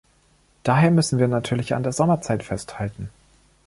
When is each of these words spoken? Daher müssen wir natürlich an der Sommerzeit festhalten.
Daher 0.63 0.89
müssen 0.89 1.19
wir 1.19 1.27
natürlich 1.27 1.75
an 1.75 1.83
der 1.83 1.91
Sommerzeit 1.93 2.41
festhalten. 2.41 3.11